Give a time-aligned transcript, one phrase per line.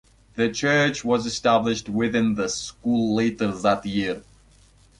[0.33, 4.23] The church was established within the school later that year.